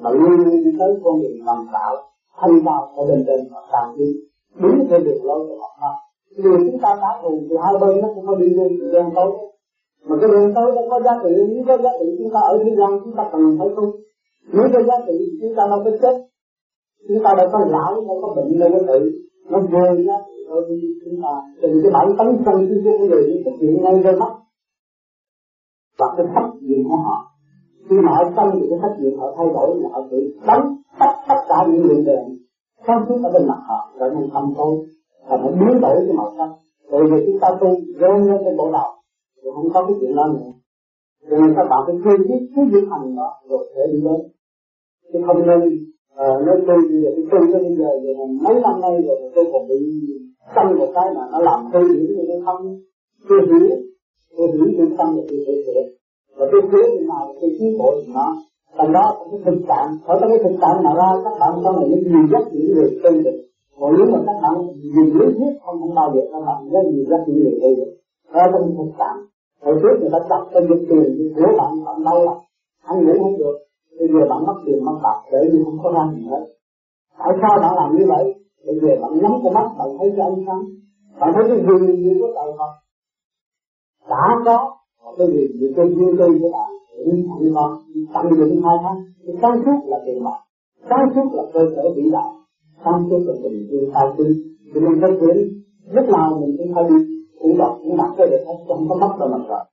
mà 0.00 0.10
luôn 0.10 0.30
luôn 0.30 0.64
đi 0.64 0.70
tới 0.78 0.94
con 1.04 1.22
đường 1.22 1.38
làm 1.44 1.66
tạo, 1.72 1.96
thanh 2.40 2.64
cao 2.64 2.92
ở 2.96 3.06
bên 3.08 3.24
trên 3.26 3.40
và 3.52 3.60
càng 3.72 3.96
đi. 3.98 4.06
Đúng 4.60 4.86
theo 4.90 4.98
đường 4.98 5.24
lối 5.24 5.46
của 5.48 5.56
Phật 5.60 5.74
pháp 5.80 5.94
vì 6.36 6.70
chúng 6.70 6.80
ta 6.82 6.96
đã 7.02 7.20
cùng 7.22 7.46
thì 7.50 7.56
hai 7.64 7.74
bên 7.80 8.00
nó 8.02 8.08
cũng 8.14 8.26
có 8.26 8.34
đi 8.34 8.48
lên 8.48 8.68
sự 8.80 8.90
đen 8.92 9.06
tối. 9.14 9.30
Mà 10.04 10.16
cái 10.20 10.30
đường 10.30 10.54
tối 10.54 10.72
nó 10.76 10.82
có 10.90 11.00
giá 11.00 11.12
trị, 11.22 11.30
nếu 11.48 11.64
có 11.66 11.76
giá 11.76 11.90
trị 12.00 12.06
chúng 12.18 12.32
ta 12.34 12.40
ở 12.40 12.58
thế 12.64 12.70
gian, 12.78 13.00
chúng 13.04 13.16
ta 13.16 13.28
cần 13.32 13.56
phải 13.58 13.68
tu. 13.76 13.84
Nếu 14.52 14.66
có 14.72 14.82
giá 14.82 14.94
trị, 15.06 15.38
chúng 15.40 15.54
ta 15.56 15.66
đâu 15.70 15.80
có 15.84 15.90
chết. 16.02 16.16
Chúng 17.08 17.24
ta 17.24 17.34
đâu 17.36 17.48
có 17.52 17.58
lão, 17.68 17.94
đâu 17.94 18.18
có 18.22 18.34
bệnh, 18.36 18.58
đâu 18.58 18.68
có 18.72 18.78
tự 18.86 19.10
nó 19.50 19.58
về 19.60 20.04
giá 20.06 20.14
trị 20.26 20.44
thôi, 20.48 20.62
chúng 21.04 21.22
ta 21.22 21.28
từng 21.62 21.80
cái 21.82 21.92
bản 21.92 22.16
tánh 22.18 22.42
công 22.46 22.66
cái 22.68 22.94
của 22.98 23.06
người 23.06 23.22
nó 23.28 23.36
xuất 23.44 23.56
hiện 23.60 23.82
ngay 23.82 24.02
ra 24.02 24.12
mắt. 24.12 24.32
Và 25.98 26.06
cái 26.16 26.26
pháp 26.34 26.50
gì 26.60 26.84
của 26.88 26.96
họ 26.96 27.26
khi 27.90 27.96
mà 27.96 28.12
họ 28.12 28.24
tâm 28.36 28.48
những 28.54 28.70
cái 28.70 28.78
trách 28.82 28.96
nhiệm 29.00 29.18
họ 29.18 29.34
thay 29.36 29.46
đổi 29.54 29.76
là 29.80 29.88
họ 29.92 30.00
tự 30.10 30.18
đóng 30.46 30.76
tất 31.00 31.12
tất 31.28 31.40
cả 31.48 31.66
những 31.68 31.84
lượng 31.84 32.04
đèn 32.04 32.24
sáng 32.86 33.04
suốt 33.08 33.18
ở 33.22 33.30
bên 33.32 33.48
mặt 33.48 33.60
họ 33.68 33.92
trở 34.00 34.10
nên 34.10 34.30
thâm 34.32 34.54
tối 34.58 34.76
và 35.28 35.36
nó 35.36 35.48
biến 35.48 35.80
đổi 35.80 35.96
cái 36.06 36.16
màu 36.16 36.32
sắc. 36.38 36.48
Bởi 36.90 37.02
vì 37.10 37.26
chúng 37.26 37.40
ta 37.40 37.48
tu 37.60 37.68
rơi 37.98 38.18
lên 38.18 38.38
cái 38.44 38.54
bộ 38.58 38.72
đầu 38.72 38.90
thì 39.36 39.50
không 39.54 39.68
có 39.74 39.86
cái 39.86 39.96
chuyện 40.00 40.14
đó 40.16 40.26
nữa. 40.26 40.50
Cho 41.30 41.36
nên 41.36 41.54
các 41.56 41.66
bạn 41.70 41.80
phải 41.86 41.94
kiên 42.04 42.26
quyết 42.28 42.42
cái 42.56 42.64
giữ 42.72 42.80
hành 42.90 43.16
đó 43.16 43.28
rồi 43.48 43.66
sẽ 43.74 43.82
đi 43.92 44.00
đến 44.00 44.20
chứ 45.12 45.18
không 45.26 45.46
nên 45.46 45.60
ờ, 46.14 46.36
uh, 46.36 46.46
nói 46.46 46.56
tu 46.66 46.74
như 46.88 47.02
giờ 47.04 47.10
tôi 47.16 47.26
tu 47.30 47.52
tới 47.52 47.62
bây 47.62 47.76
giờ 47.76 47.90
rồi 48.02 48.14
mấy 48.42 48.54
năm 48.62 48.80
nay 48.80 49.02
rồi 49.06 49.16
tôi 49.34 49.44
còn 49.52 49.68
bị 49.68 49.76
tâm 50.54 50.78
một 50.78 50.90
cái 50.94 51.04
mà 51.14 51.22
nó 51.32 51.38
làm 51.38 51.60
tôi 51.72 51.82
hiểu 51.82 52.04
như 52.16 52.24
tôi 52.28 52.42
không? 52.44 52.80
Tôi 53.28 53.38
hiểu 53.46 53.68
tôi 54.36 54.48
hiểu 54.52 54.66
tôi 54.78 54.88
tâm 54.98 55.16
là 55.16 55.22
tôi 55.28 55.38
sẽ 55.46 55.52
sửa 55.66 55.99
và 56.36 56.46
tôi 56.52 56.60
cứu 56.72 56.84
thì 56.98 57.06
nào 57.06 57.34
tôi 57.40 57.50
cứu 57.58 57.70
bộ 57.78 57.94
thì 58.00 58.12
nó. 58.14 58.36
Thành 58.76 58.92
đó 58.92 59.04
cái 59.30 59.40
thực 59.44 59.58
trạng 59.68 59.88
ở 60.04 60.18
trong 60.20 60.30
cái 60.30 60.38
thực 60.44 60.56
trạng 60.60 60.82
mà 60.84 60.90
ra 60.94 61.08
các 61.24 61.34
bạn 61.40 61.52
sau 61.64 61.72
này 61.72 61.88
những 61.88 62.04
nhiều 62.10 62.24
rất 62.30 62.44
những 62.52 62.74
người 62.74 63.00
tu 63.02 63.10
được 63.24 63.38
còn 63.80 63.94
nếu 63.96 64.06
mà 64.12 64.18
các 64.26 64.36
bạn 64.42 64.54
nhìn 64.94 65.06
lý 65.18 65.26
thuyết 65.36 65.52
không 65.64 65.80
không 65.80 65.94
bao 65.94 66.12
giờ 66.14 66.20
các 66.32 66.40
bạn 66.46 66.58
rất 66.72 66.84
nhiều 66.92 67.04
rất 67.08 67.20
những 67.26 67.38
người 67.44 67.58
tu 67.62 67.70
được 67.76 67.90
ở 68.32 68.42
trong 68.52 68.74
thực 68.76 68.90
trạng. 68.98 69.18
Hồi 69.62 69.74
trước 69.82 69.94
người 70.00 70.10
ta 70.12 70.18
đặt 70.30 70.42
cho 70.52 70.60
những 70.60 70.84
tiền, 70.88 71.16
thì 71.18 71.24
của 71.36 71.52
bạn 71.58 71.84
bạn 71.84 72.04
đau 72.04 72.24
lắm 72.24 72.36
ăn 72.82 73.04
ngủ 73.04 73.12
không 73.22 73.38
được. 73.38 73.56
Bây 73.98 74.08
giờ 74.08 74.20
bạn 74.30 74.46
mất 74.46 74.54
tiền 74.66 74.84
mất 74.84 74.98
bạc 75.02 75.18
để 75.32 75.38
như 75.52 75.64
không 75.64 75.78
có 75.82 75.92
ra 75.92 76.12
gì 76.14 76.22
hết. 76.30 76.44
Tại 77.18 77.32
sao 77.42 77.58
bạn 77.62 77.74
làm 77.76 77.96
như 77.96 78.04
vậy? 78.08 78.24
Bây 78.66 78.76
giờ 78.82 78.88
bạn 79.02 79.12
nhắm 79.22 79.32
cái 79.42 79.52
mắt, 79.52 79.68
bạn 79.78 79.88
thấy 79.98 80.12
cái 80.16 80.26
ánh 80.26 80.44
sáng. 80.46 80.62
Bạn 81.20 81.30
thấy 81.34 81.44
cái 81.48 81.58
gì 81.58 82.02
gì 82.02 82.20
của 82.20 82.28
trời 82.34 82.52
Phật 82.58 82.72
đã 84.10 84.24
có 84.44 84.76
họ 85.02 85.14
có 85.18 85.26
gì 85.26 85.48
gì 85.60 85.66
tôi 85.76 85.86
duyên 85.96 86.16
tôi 86.18 86.30
với 86.40 86.50
bạn 86.52 86.70
nhưng 87.06 87.28
không 87.28 87.54
con 87.54 87.70
tận 88.14 88.38
dụng 88.38 88.62
hai 88.64 88.76
tháng. 88.82 88.98
Cái 89.26 89.36
sáng 89.42 89.62
suốt 89.64 89.78
là 89.90 89.98
tiền 90.06 90.24
bạc. 90.24 90.40
Sáng 90.90 91.06
suốt 91.14 91.26
là 91.36 91.42
cơ 91.52 91.60
sở 91.76 91.82
vĩ 91.96 92.10
đại. 92.12 92.30
Sáng 92.84 93.06
suốt 93.10 93.20
là 93.26 93.34
tình 93.42 93.68
yêu 93.70 93.90
cao 93.94 94.14
quý 94.18 94.24
thì 94.74 94.80
mình 94.80 94.98
phải 95.00 95.10
chuyển 95.20 95.36
lúc 95.94 96.04
nào 96.08 96.38
mình 96.40 96.56
cũng 96.58 96.74
phải 96.74 96.84
đi 96.90 96.96
cũng 97.40 97.58
đọc, 97.58 97.78
cũng 97.82 97.96
đặt 97.96 98.10
cái 98.18 98.26
được 98.30 98.42
hết 98.46 98.54
trong 98.68 98.88
có 98.88 98.94
mất 98.94 99.12
đâu 99.18 99.28
mặt 99.28 99.44
rồi 99.48 99.64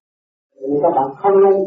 thì 0.60 0.68
các 0.84 0.92
bạn 0.96 1.10
không 1.22 1.44
nên 1.44 1.58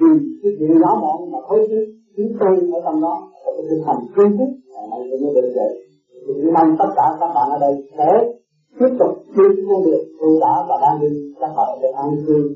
vì 0.00 0.12
cái 0.42 0.52
chuyện 0.58 0.80
nhỏ 0.80 0.98
mọn 1.02 1.30
mà 1.32 1.38
thấy 1.48 1.58
cái 1.70 1.78
chính 2.16 2.36
tôi 2.40 2.54
ở 2.72 2.80
trong 2.84 3.00
đó 3.00 3.14
là 3.44 3.52
cái 3.56 3.64
tinh 3.70 3.82
thần 3.86 3.96
cương 4.14 4.38
quyết 4.38 4.52
này 4.90 5.00
cũng 5.10 5.22
mới 5.22 5.42
được 5.42 5.52
vậy. 5.54 5.72
Thì 6.26 6.50
mong 6.54 6.76
tất 6.78 6.90
cả 6.96 7.16
các 7.20 7.30
bạn 7.34 7.48
ở 7.50 7.58
đây 7.58 7.74
sẽ 7.98 8.10
tiếp 8.78 8.92
tục 8.98 9.12
đi 9.36 9.62
con 9.68 9.84
đường 9.84 10.04
tôi 10.20 10.38
đã 10.40 10.54
và 10.68 10.76
đang 10.82 11.00
đi 11.00 11.34
các 11.40 11.50
bạn 11.56 11.68
để 11.82 11.88
an 11.88 12.10
cư. 12.26 12.55